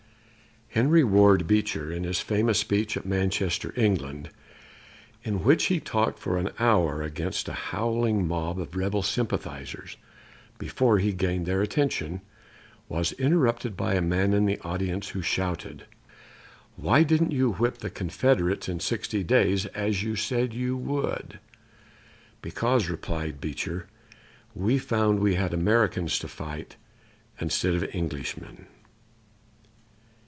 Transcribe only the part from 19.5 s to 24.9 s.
as you said you would?" "Because," replied Beecher, "we